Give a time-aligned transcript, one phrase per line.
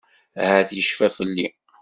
[0.41, 1.47] Ahat yecfa fell-i.